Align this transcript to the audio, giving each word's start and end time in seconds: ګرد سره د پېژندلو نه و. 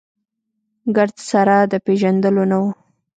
ګرد 0.95 1.15
سره 1.29 1.55
د 1.71 1.73
پېژندلو 1.85 2.43
نه 2.51 2.57
و. 2.61 2.63